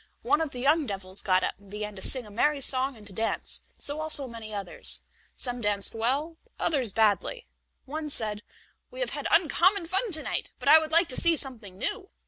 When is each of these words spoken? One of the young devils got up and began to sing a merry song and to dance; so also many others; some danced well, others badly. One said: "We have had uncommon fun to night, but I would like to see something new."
One 0.23 0.41
of 0.41 0.49
the 0.49 0.57
young 0.59 0.87
devils 0.87 1.21
got 1.21 1.43
up 1.43 1.59
and 1.59 1.69
began 1.69 1.93
to 1.95 2.01
sing 2.01 2.25
a 2.25 2.31
merry 2.31 2.59
song 2.59 2.97
and 2.97 3.05
to 3.05 3.13
dance; 3.13 3.61
so 3.77 4.01
also 4.01 4.27
many 4.27 4.51
others; 4.51 5.03
some 5.37 5.61
danced 5.61 5.93
well, 5.93 6.37
others 6.59 6.91
badly. 6.91 7.45
One 7.85 8.09
said: 8.09 8.41
"We 8.89 8.99
have 9.01 9.11
had 9.11 9.27
uncommon 9.29 9.85
fun 9.85 10.09
to 10.13 10.23
night, 10.23 10.49
but 10.57 10.67
I 10.69 10.79
would 10.79 10.91
like 10.91 11.07
to 11.09 11.21
see 11.21 11.37
something 11.37 11.77
new." 11.77 12.09